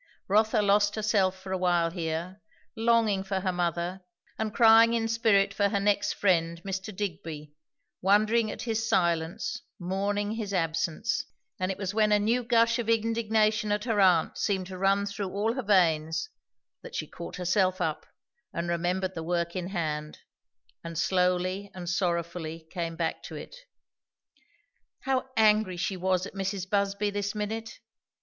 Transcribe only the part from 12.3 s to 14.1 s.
gush of indignation at her